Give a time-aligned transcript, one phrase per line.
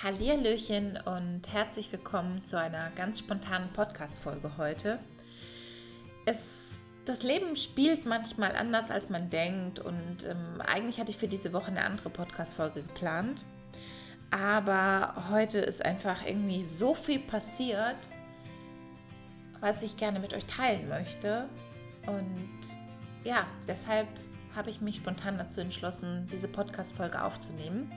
[0.00, 5.00] Hallihallöchen und herzlich willkommen zu einer ganz spontanen Podcast-Folge heute.
[6.24, 11.26] Es, das Leben spielt manchmal anders, als man denkt und ähm, eigentlich hatte ich für
[11.26, 13.42] diese Woche eine andere Podcast-Folge geplant.
[14.30, 17.96] Aber heute ist einfach irgendwie so viel passiert,
[19.58, 21.48] was ich gerne mit euch teilen möchte.
[22.06, 22.60] Und
[23.24, 24.06] ja, deshalb
[24.54, 27.90] habe ich mich spontan dazu entschlossen, diese Podcast-Folge aufzunehmen.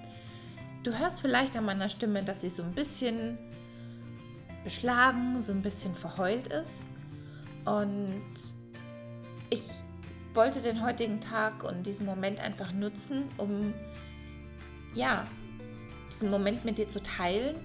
[0.84, 3.38] Du hörst vielleicht an meiner Stimme, dass sie so ein bisschen
[4.64, 6.82] beschlagen, so ein bisschen verheult ist.
[7.66, 8.24] Und
[9.52, 9.62] ich
[10.34, 13.74] wollte den heutigen Tag und diesen Moment einfach nutzen, um
[14.96, 15.26] ja,
[16.10, 17.58] diesen Moment mit dir zu teilen.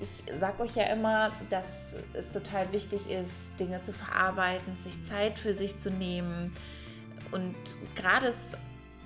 [0.00, 5.38] Ich sage euch ja immer, dass es total wichtig ist, Dinge zu verarbeiten, sich Zeit
[5.38, 6.52] für sich zu nehmen.
[7.30, 7.54] Und
[7.94, 8.56] gerade ist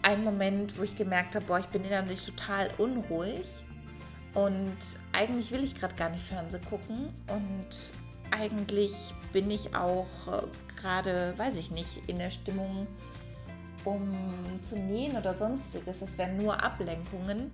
[0.07, 3.45] ein Moment, wo ich gemerkt habe, boah, ich bin innerlich total unruhig
[4.35, 4.77] und
[5.13, 7.93] eigentlich will ich gerade gar nicht Fernsehen gucken und
[8.31, 10.47] eigentlich bin ich auch äh,
[10.81, 12.87] gerade, weiß ich nicht, in der Stimmung,
[13.85, 14.15] um
[14.63, 15.99] zu nähen oder sonstiges.
[15.99, 17.51] Das wären nur Ablenkungen,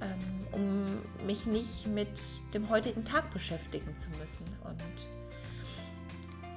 [0.00, 2.22] ähm, um mich nicht mit
[2.54, 4.46] dem heutigen Tag beschäftigen zu müssen.
[4.64, 5.08] Und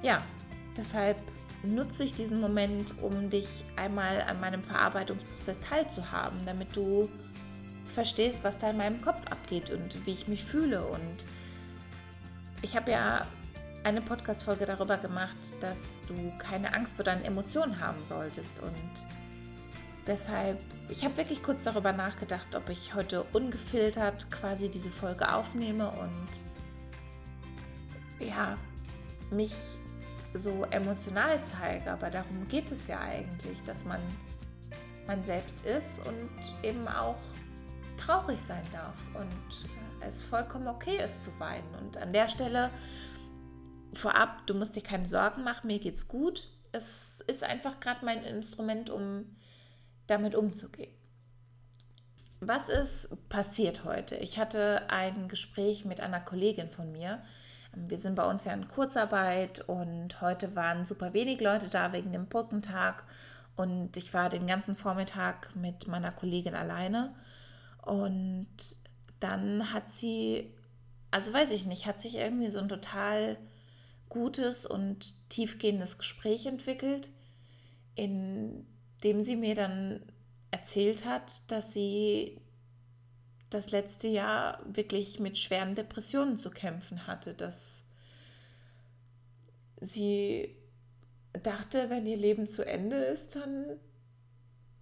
[0.02, 0.22] ja,
[0.78, 1.18] deshalb
[1.62, 7.08] nutze ich diesen Moment, um dich einmal an meinem Verarbeitungsprozess teilzuhaben, damit du
[7.94, 10.86] verstehst, was da in meinem Kopf abgeht und wie ich mich fühle.
[10.86, 11.24] Und
[12.62, 13.26] ich habe ja
[13.84, 18.60] eine Podcast-Folge darüber gemacht, dass du keine Angst vor deinen Emotionen haben solltest.
[18.60, 19.06] Und
[20.06, 25.90] deshalb, ich habe wirklich kurz darüber nachgedacht, ob ich heute ungefiltert quasi diese Folge aufnehme
[25.90, 26.28] und
[28.26, 28.56] ja,
[29.30, 29.54] mich
[30.38, 34.00] so emotional zeige, aber darum geht es ja eigentlich, dass man
[35.06, 36.28] man selbst ist und
[36.62, 37.18] eben auch
[37.96, 41.74] traurig sein darf und es vollkommen okay ist zu weinen.
[41.80, 42.70] Und an der Stelle
[43.94, 46.48] vorab, du musst dir keine Sorgen machen, mir geht's gut.
[46.72, 49.36] Es ist einfach gerade mein Instrument, um
[50.06, 50.92] damit umzugehen.
[52.40, 54.16] Was ist passiert heute?
[54.16, 57.22] Ich hatte ein Gespräch mit einer Kollegin von mir,
[57.76, 62.12] wir sind bei uns ja in Kurzarbeit und heute waren super wenig Leute da wegen
[62.12, 63.04] dem Brückentag.
[63.54, 67.14] Und ich war den ganzen Vormittag mit meiner Kollegin alleine.
[67.82, 68.48] Und
[69.20, 70.52] dann hat sie,
[71.10, 73.36] also weiß ich nicht, hat sich irgendwie so ein total
[74.08, 77.10] gutes und tiefgehendes Gespräch entwickelt,
[77.94, 78.66] in
[79.04, 80.00] dem sie mir dann
[80.50, 82.40] erzählt hat, dass sie
[83.50, 87.84] das letzte Jahr wirklich mit schweren Depressionen zu kämpfen hatte, dass
[89.80, 90.56] sie
[91.42, 93.78] dachte, wenn ihr Leben zu Ende ist, dann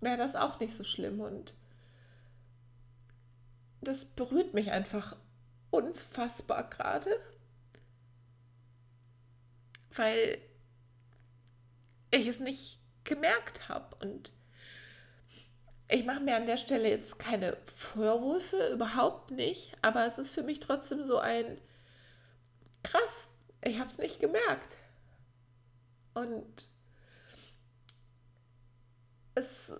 [0.01, 1.21] wäre das auch nicht so schlimm.
[1.21, 1.55] Und
[3.81, 5.17] das berührt mich einfach
[5.71, 7.11] unfassbar gerade,
[9.93, 10.39] weil
[12.11, 14.33] ich es nicht gemerkt habe und
[15.89, 20.43] ich mache mir an der Stelle jetzt keine Vorwürfe, überhaupt nicht, aber es ist für
[20.43, 21.61] mich trotzdem so ein
[22.83, 23.29] krass,
[23.63, 24.77] ich habe es nicht gemerkt.
[26.15, 26.69] Und
[29.35, 29.73] es,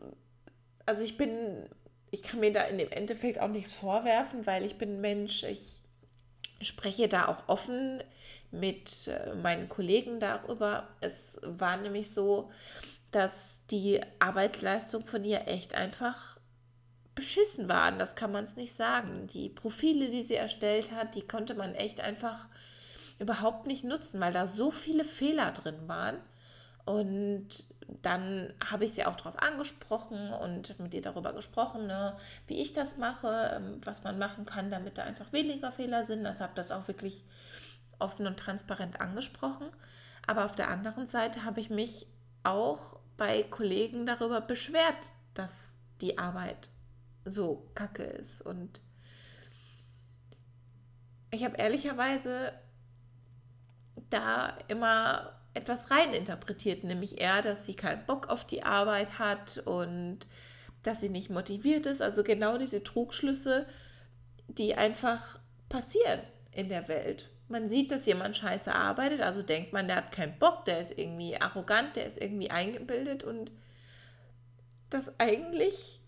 [0.85, 1.69] also ich bin,
[2.11, 5.81] ich kann mir da in dem Endeffekt auch nichts vorwerfen, weil ich bin Mensch, ich
[6.61, 8.03] spreche da auch offen
[8.51, 10.89] mit äh, meinen Kollegen darüber.
[11.01, 12.51] Es war nämlich so,
[13.15, 16.39] dass die Arbeitsleistung von ihr echt einfach
[17.15, 17.99] beschissen waren.
[17.99, 19.29] Das kann man es nicht sagen.
[19.29, 22.47] Die Profile, die sie erstellt hat, die konnte man echt einfach
[23.19, 26.17] überhaupt nicht nutzen, weil da so viele Fehler drin waren.
[26.85, 27.49] Und
[28.03, 32.17] dann habe ich sie auch darauf angesprochen und mit ihr darüber gesprochen, ne,
[32.47, 36.25] wie ich das mache, ähm, was man machen kann, damit da einfach weniger Fehler sind.
[36.25, 37.25] Das habe das auch wirklich
[37.99, 39.69] offen und transparent angesprochen.
[40.27, 42.07] Aber auf der anderen Seite habe ich mich
[42.43, 46.71] auch bei Kollegen darüber beschwert, dass die Arbeit
[47.25, 48.43] so kacke ist.
[48.43, 48.81] Und
[51.31, 52.53] ich habe ehrlicherweise
[54.11, 60.27] da immer etwas reininterpretiert, nämlich eher, dass sie keinen Bock auf die Arbeit hat und
[60.83, 62.03] dass sie nicht motiviert ist.
[62.03, 63.67] Also genau diese Trugschlüsse,
[64.49, 65.39] die einfach
[65.69, 66.21] passieren
[66.53, 70.39] in der Welt man sieht, dass jemand scheiße arbeitet, also denkt man, der hat keinen
[70.39, 73.51] Bock, der ist irgendwie arrogant, der ist irgendwie eingebildet und
[74.91, 76.01] dass eigentlich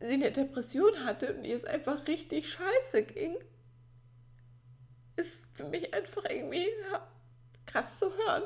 [0.00, 3.36] sie eine Depression hatte und ihr es einfach richtig scheiße ging,
[5.16, 7.06] ist für mich einfach irgendwie ja,
[7.66, 8.44] krass zu hören.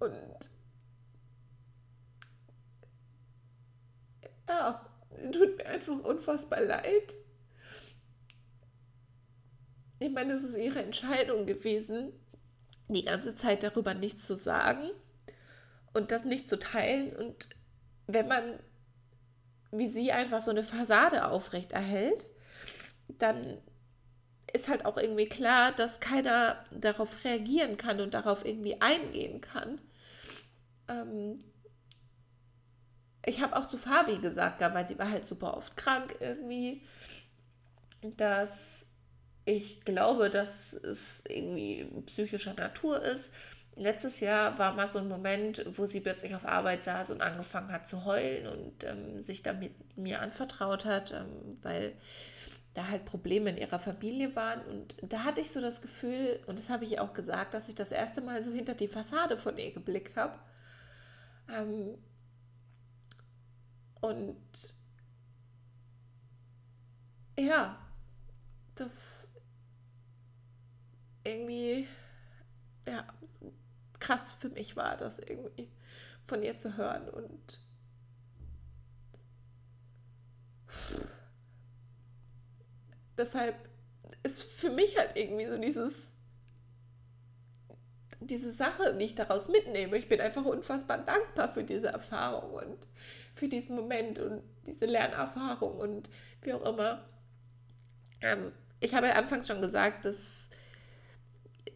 [0.00, 0.50] Und
[4.48, 4.86] ja,
[5.32, 7.14] tut mir einfach unfassbar leid.
[10.04, 12.12] Ich meine, es ist ihre Entscheidung gewesen,
[12.88, 14.90] die ganze Zeit darüber nichts zu sagen
[15.94, 17.16] und das nicht zu teilen.
[17.16, 17.48] Und
[18.06, 18.58] wenn man
[19.70, 22.30] wie sie einfach so eine Fassade aufrecht erhält,
[23.08, 23.56] dann
[24.52, 29.80] ist halt auch irgendwie klar, dass keiner darauf reagieren kann und darauf irgendwie eingehen kann.
[30.86, 31.42] Ähm
[33.24, 36.82] ich habe auch zu Fabi gesagt, weil sie war halt super oft krank irgendwie,
[38.02, 38.83] dass
[39.44, 43.30] ich glaube, dass es irgendwie psychischer Natur ist.
[43.76, 47.72] Letztes Jahr war mal so ein Moment, wo sie plötzlich auf Arbeit saß und angefangen
[47.72, 51.92] hat zu heulen und ähm, sich damit mir anvertraut hat, ähm, weil
[52.72, 54.60] da halt Probleme in ihrer Familie waren.
[54.62, 57.74] Und da hatte ich so das Gefühl, und das habe ich auch gesagt, dass ich
[57.74, 60.38] das erste Mal so hinter die Fassade von ihr geblickt habe.
[61.52, 61.98] Ähm,
[64.00, 64.36] und
[67.38, 67.78] ja,
[68.74, 69.28] das
[71.24, 71.88] irgendwie,
[72.86, 73.06] ja,
[73.98, 75.70] krass für mich war, das irgendwie
[76.26, 77.60] von ihr zu hören und
[83.16, 83.56] deshalb
[84.22, 86.14] ist für mich halt irgendwie so dieses
[88.26, 89.96] diese Sache, die ich daraus mitnehme.
[89.96, 92.86] Ich bin einfach unfassbar dankbar für diese Erfahrung und
[93.34, 96.10] für diesen Moment und diese Lernerfahrung und
[96.42, 97.04] wie auch immer.
[98.20, 100.48] Ähm, ich habe ja anfangs schon gesagt, dass,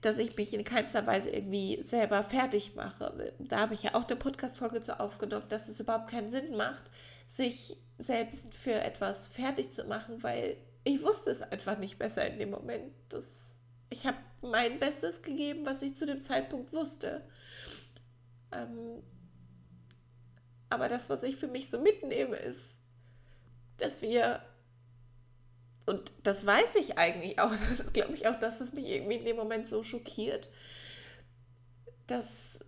[0.01, 3.33] dass ich mich in keinster Weise irgendwie selber fertig mache.
[3.39, 6.91] Da habe ich ja auch eine Podcast-Folge zu aufgenommen, dass es überhaupt keinen Sinn macht,
[7.27, 12.39] sich selbst für etwas fertig zu machen, weil ich wusste es einfach nicht besser in
[12.39, 12.93] dem Moment.
[13.09, 13.57] Das,
[13.91, 17.23] ich habe mein Bestes gegeben, was ich zu dem Zeitpunkt wusste.
[18.53, 19.03] Ähm,
[20.71, 22.79] aber das, was ich für mich so mitnehme, ist,
[23.79, 24.41] dass wir,
[25.89, 29.17] und das weiß ich eigentlich auch, das ist, glaube ich, auch das, was mich irgendwie
[29.17, 30.49] in dem Moment so schockiert,
[32.07, 32.59] dass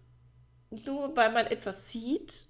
[0.70, 2.49] nur weil man etwas sieht,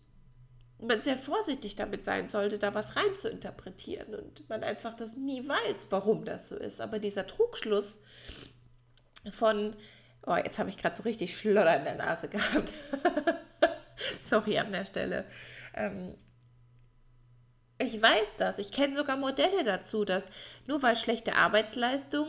[0.78, 5.14] man sehr vorsichtig damit sein sollte, da was rein zu interpretieren und man einfach das
[5.14, 6.80] nie weiß, warum das so ist.
[6.80, 8.00] Aber dieser Trugschluss
[9.30, 9.76] von,
[10.26, 12.72] oh, jetzt habe ich gerade so richtig Schlodder in der Nase gehabt.
[14.22, 15.26] Sorry an der Stelle.
[15.74, 16.16] Ähm,
[17.80, 18.58] ich weiß das.
[18.58, 20.28] Ich kenne sogar Modelle dazu, dass
[20.66, 22.28] nur weil schlechte Arbeitsleistung,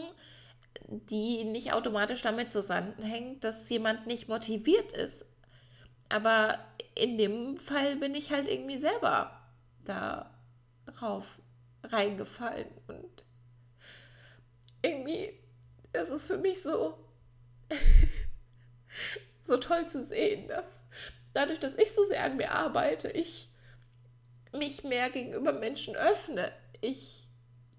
[0.89, 5.25] die nicht automatisch damit zusammenhängt, dass jemand nicht motiviert ist.
[6.09, 6.57] Aber
[6.95, 9.41] in dem Fall bin ich halt irgendwie selber
[9.83, 11.39] darauf
[11.83, 13.23] reingefallen und
[14.81, 15.33] irgendwie
[15.93, 16.97] ist es für mich so
[19.41, 20.83] so toll zu sehen, dass
[21.33, 23.50] dadurch, dass ich so sehr an mir arbeite, ich
[24.53, 26.51] mich mehr gegenüber Menschen öffne,
[26.81, 27.27] ich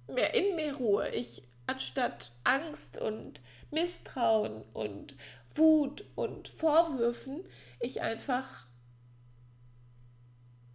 [0.07, 3.41] mehr in mir ruhe, ich anstatt Angst und
[3.71, 5.17] Misstrauen und
[5.55, 7.45] Wut und Vorwürfen,
[7.81, 8.67] ich einfach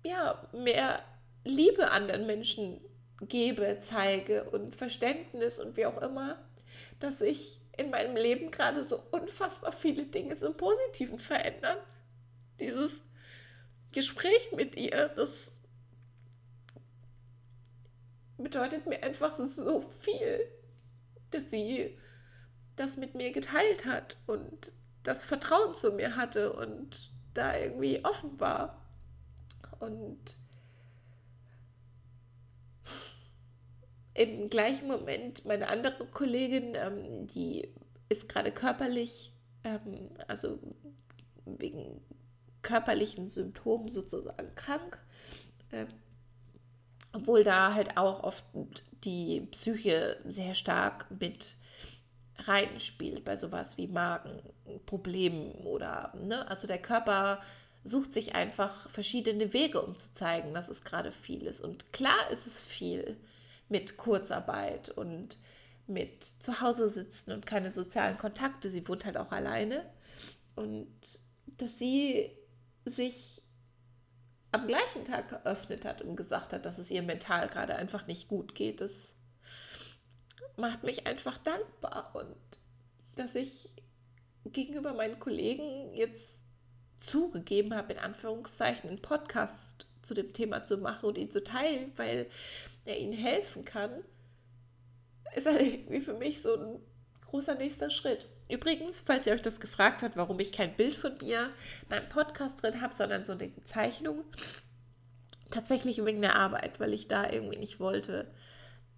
[0.06, 1.04] ja, mehr
[1.44, 2.82] Liebe anderen Menschen
[3.22, 6.38] gebe, zeige und Verständnis und wie auch immer,
[7.00, 11.78] dass sich in meinem Leben gerade so unfassbar viele Dinge zum Positiven verändern.
[12.60, 13.02] Dieses
[13.92, 15.62] Gespräch mit ihr, das
[18.48, 20.40] bedeutet mir einfach so viel,
[21.32, 21.98] dass sie
[22.78, 24.72] das mit mir geteilt hat und
[25.04, 28.82] das Vertrauen zu mir hatte und da irgendwie offen war.
[29.80, 30.38] Und
[34.14, 37.74] im gleichen Moment meine andere Kollegin, ähm, die
[38.08, 39.34] ist gerade körperlich,
[39.66, 40.58] ähm, also
[41.44, 42.00] wegen
[42.62, 45.00] körperlichen Symptomen sozusagen krank.
[45.74, 45.90] Ähm,
[47.18, 48.44] obwohl da halt auch oft
[49.04, 51.56] die Psyche sehr stark mit
[52.40, 57.42] reinspielt bei sowas wie Magenproblemen oder, ne, also der Körper
[57.84, 61.62] sucht sich einfach verschiedene Wege, um zu zeigen, dass es gerade viel ist.
[61.62, 63.18] Und klar ist es viel
[63.70, 65.38] mit Kurzarbeit und
[65.88, 68.70] mit zu Hause sitzen und keine sozialen Kontakte.
[68.70, 69.86] Sie wohnt halt auch alleine.
[70.56, 70.88] Und
[71.58, 72.30] dass sie
[72.86, 73.42] sich
[74.58, 78.28] am gleichen Tag geöffnet hat und gesagt hat, dass es ihr mental gerade einfach nicht
[78.28, 79.16] gut geht, das
[80.58, 82.36] macht mich einfach dankbar und
[83.16, 83.74] dass ich
[84.46, 86.44] gegenüber meinen Kollegen jetzt
[86.98, 91.92] zugegeben habe, in Anführungszeichen, einen Podcast zu dem Thema zu machen und ihn zu teilen,
[91.96, 92.30] weil
[92.86, 94.04] er ihnen helfen kann,
[95.36, 96.80] ist halt irgendwie für mich so ein
[97.28, 98.28] großer nächster Schritt.
[98.50, 101.52] Übrigens, falls ihr euch das gefragt habt, warum ich kein Bild von mir
[101.90, 104.24] beim Podcast drin habe, sondern so eine Zeichnung,
[105.50, 108.30] Tatsächlich wegen der Arbeit, weil ich da irgendwie nicht wollte,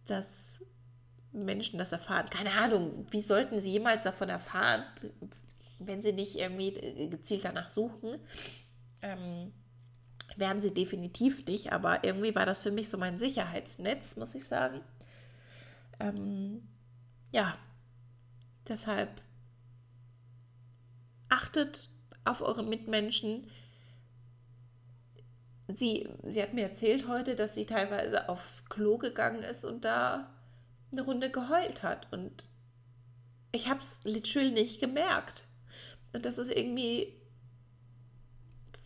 [0.07, 0.65] dass
[1.31, 2.29] Menschen das erfahren.
[2.29, 4.83] Keine Ahnung, wie sollten sie jemals davon erfahren,
[5.77, 8.17] wenn sie nicht irgendwie gezielt danach suchen?
[9.03, 9.53] Ähm,
[10.37, 14.47] werden sie definitiv nicht, aber irgendwie war das für mich so mein Sicherheitsnetz, muss ich
[14.47, 14.81] sagen.
[15.99, 16.67] Ähm,
[17.31, 17.55] ja,
[18.67, 19.21] deshalb
[21.29, 21.89] achtet
[22.25, 23.49] auf eure Mitmenschen.
[25.67, 30.29] Sie, sie hat mir erzählt heute, dass sie teilweise auf Klo gegangen ist und da
[30.91, 32.11] eine Runde geheult hat.
[32.11, 32.45] Und
[33.51, 35.45] ich habe es literally nicht gemerkt.
[36.13, 37.13] Und das ist irgendwie,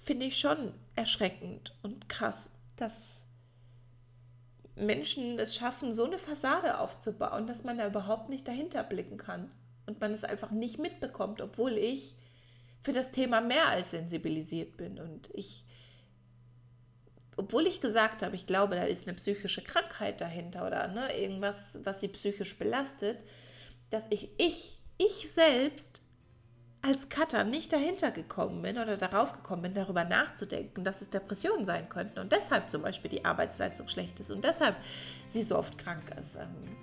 [0.01, 3.27] finde ich schon erschreckend und krass, dass
[4.75, 9.49] Menschen es schaffen, so eine Fassade aufzubauen, dass man da überhaupt nicht dahinter blicken kann.
[9.85, 12.15] Und man es einfach nicht mitbekommt, obwohl ich
[12.83, 14.99] für das Thema mehr als sensibilisiert bin.
[14.99, 15.65] Und ich,
[17.37, 21.79] obwohl ich gesagt habe, ich glaube, da ist eine psychische Krankheit dahinter oder ne, irgendwas,
[21.83, 23.23] was sie psychisch belastet,
[23.89, 26.01] dass ich, ich, ich selbst
[26.81, 31.65] als Cutter nicht dahinter gekommen bin oder darauf gekommen bin, darüber nachzudenken, dass es Depressionen
[31.65, 34.75] sein könnten und deshalb zum Beispiel die Arbeitsleistung schlecht ist und deshalb
[35.25, 36.35] sie so oft krank ist.
[36.35, 36.75] Ähm,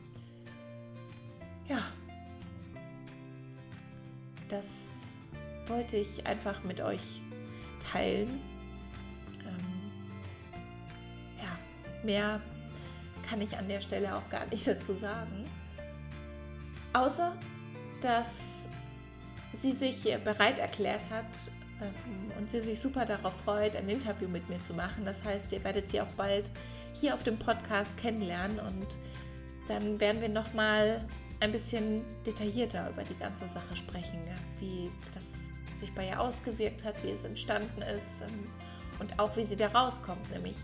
[1.69, 1.83] ja,
[4.49, 4.87] das
[5.71, 7.23] wollte ich einfach mit euch
[7.93, 8.41] teilen.
[9.47, 9.91] Ähm,
[11.39, 12.41] ja, mehr
[13.29, 15.45] kann ich an der Stelle auch gar nicht dazu sagen.
[16.93, 17.37] Außer,
[18.00, 18.67] dass
[19.59, 21.27] sie sich bereit erklärt hat
[21.81, 25.05] ähm, und sie sich super darauf freut, ein Interview mit mir zu machen.
[25.05, 26.50] Das heißt, ihr werdet sie auch bald
[26.95, 28.99] hier auf dem Podcast kennenlernen und
[29.69, 31.07] dann werden wir noch mal
[31.39, 34.19] ein bisschen detaillierter über die ganze Sache sprechen,
[34.59, 35.50] wie das
[35.80, 38.46] sich bei ihr ausgewirkt hat, wie es entstanden ist ähm,
[38.99, 40.56] und auch wie sie da rauskommt, nämlich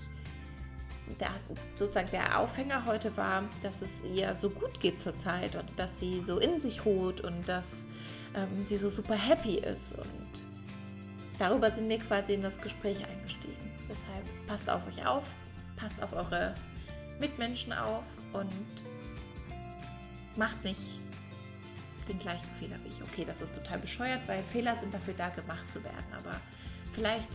[1.21, 1.31] der,
[1.75, 6.21] sozusagen der Aufhänger heute war, dass es ihr so gut geht zurzeit und dass sie
[6.21, 7.69] so in sich ruht und dass
[8.35, 9.93] ähm, sie so super happy ist.
[9.93, 10.45] Und
[11.39, 13.73] darüber sind wir quasi in das Gespräch eingestiegen.
[13.89, 15.25] Deshalb passt auf euch auf,
[15.77, 16.55] passt auf eure
[17.21, 18.53] Mitmenschen auf und
[20.37, 21.01] macht nicht
[22.09, 23.03] den gleichen Fehler wie ich.
[23.03, 26.13] Okay, das ist total bescheuert, weil Fehler sind dafür da, gemacht zu werden.
[26.17, 26.41] Aber
[26.93, 27.29] vielleicht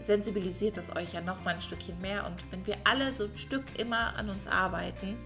[0.00, 2.26] sensibilisiert es euch ja noch mal ein Stückchen mehr.
[2.26, 5.16] Und wenn wir alle so ein Stück immer an uns arbeiten,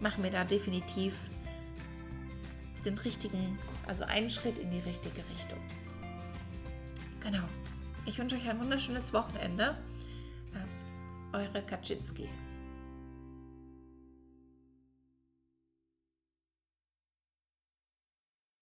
[0.00, 1.14] machen wir da definitiv
[2.84, 5.58] den richtigen, also einen Schritt in die richtige Richtung.
[7.20, 7.44] Genau.
[8.06, 9.76] Ich wünsche euch ein wunderschönes Wochenende.
[10.54, 10.68] Ähm,
[11.32, 12.28] eure Kaczynski.